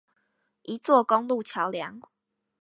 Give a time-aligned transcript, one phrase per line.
[0.63, 2.01] 一座公路橋梁